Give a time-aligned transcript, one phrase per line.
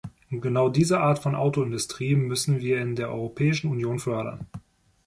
[0.31, 4.47] Und genau diese Art von Autoindustrie müssen wir in der Europäischen Union fördern.